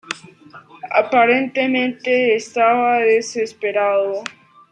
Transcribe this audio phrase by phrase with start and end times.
[0.93, 4.23] Aparentemente estaba desesperado.